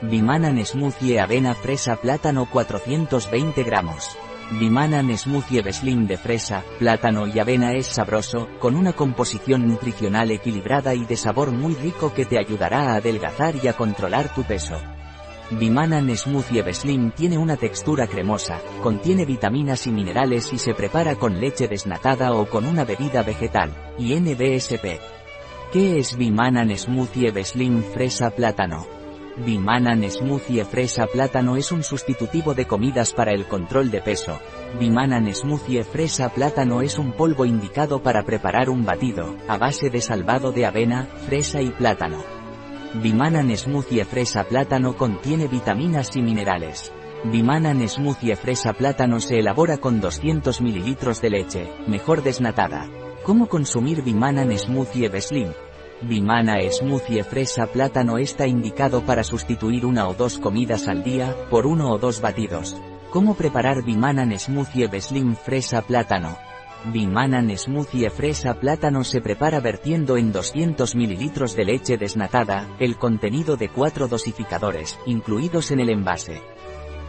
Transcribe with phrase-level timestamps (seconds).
[0.00, 4.16] Bimanan Smoothie Avena Fresa Plátano 420 gramos.
[4.52, 10.94] Bimanan Smoothie Beslim de fresa, plátano y avena es sabroso, con una composición nutricional equilibrada
[10.94, 14.80] y de sabor muy rico que te ayudará a adelgazar y a controlar tu peso.
[15.50, 21.40] Bimanan Smoothie Beslim tiene una textura cremosa, contiene vitaminas y minerales y se prepara con
[21.40, 25.00] leche desnatada o con una bebida vegetal, y NBSP.
[25.72, 28.97] ¿Qué es Bimanan Smoothie Beslim Fresa Plátano?
[29.44, 34.40] Bimanan Smoothie Fresa Plátano es un sustitutivo de comidas para el control de peso.
[34.80, 40.00] Bimanan Smoothie Fresa Plátano es un polvo indicado para preparar un batido, a base de
[40.00, 42.18] salvado de avena, fresa y plátano.
[42.94, 46.92] Bimanan Smoothie Fresa Plátano contiene vitaminas y minerales.
[47.24, 52.88] Bimanan Smoothie Fresa Plátano se elabora con 200 ml de leche, mejor desnatada.
[53.22, 55.52] ¿Cómo consumir Bimanan Smoothie Beslim?
[56.00, 61.66] Bimana Smoothie Fresa Plátano está indicado para sustituir una o dos comidas al día, por
[61.66, 62.80] uno o dos batidos.
[63.10, 66.38] ¿Cómo preparar Bimanan Smoothie Beslim Fresa Plátano?
[66.92, 73.56] Bimanan Smoothie Fresa Plátano se prepara vertiendo en 200 ml de leche desnatada, el contenido
[73.56, 76.40] de cuatro dosificadores, incluidos en el envase.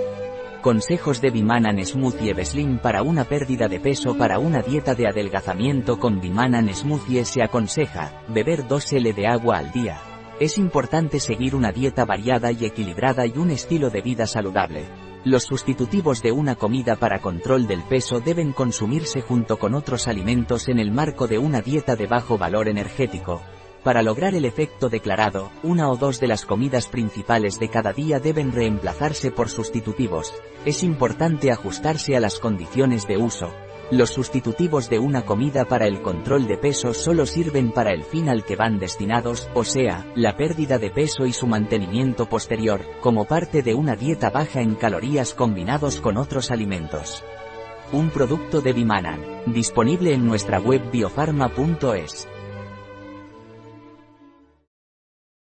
[0.61, 5.99] Consejos de Bimanan Smoothie Beslim para una pérdida de peso para una dieta de adelgazamiento
[5.99, 10.01] con Bimanan Smoothie se aconseja, beber 2 L de agua al día.
[10.39, 14.85] Es importante seguir una dieta variada y equilibrada y un estilo de vida saludable.
[15.25, 20.69] Los sustitutivos de una comida para control del peso deben consumirse junto con otros alimentos
[20.69, 23.41] en el marco de una dieta de bajo valor energético.
[23.83, 28.19] Para lograr el efecto declarado, una o dos de las comidas principales de cada día
[28.21, 30.33] deben reemplazarse por sustitutivos.
[30.65, 33.51] Es importante ajustarse a las condiciones de uso,
[33.91, 38.29] los sustitutivos de una comida para el control de peso solo sirven para el fin
[38.29, 43.25] al que van destinados, o sea, la pérdida de peso y su mantenimiento posterior, como
[43.25, 47.23] parte de una dieta baja en calorías combinados con otros alimentos.
[47.91, 52.27] Un producto de Bimanan, disponible en nuestra web biofarma.es.